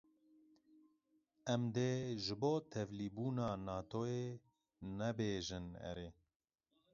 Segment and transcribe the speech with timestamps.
[1.53, 1.91] Em dê
[2.23, 4.25] ji bo tevlîbûna Natoyê
[4.97, 6.09] nebêjin erê.